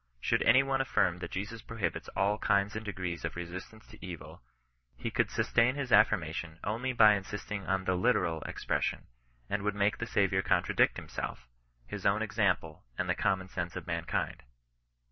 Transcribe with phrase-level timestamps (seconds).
[0.19, 4.39] Should any one affirm that Jesus prohibits all kinds and degrees of resistance to eyil,
[4.97, 9.05] he could sustain his affirmation only by insisting on the literal expression,
[9.47, 11.47] and would make the Saviour contra dict himself,
[11.85, 14.41] his own example, and the conmion sense of mankind.